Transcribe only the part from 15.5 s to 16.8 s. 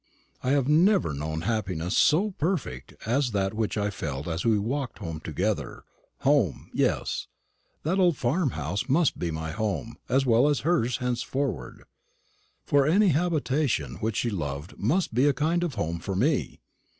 of home for me.